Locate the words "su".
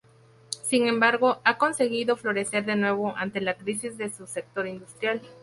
4.11-4.25